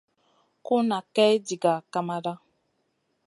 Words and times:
Ku 0.65 0.75
nʼa 0.87 0.99
Kay 1.15 1.33
diga 1.45 1.73
kamada. 1.91 2.33